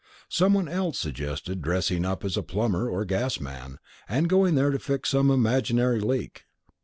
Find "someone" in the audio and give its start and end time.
0.29-0.67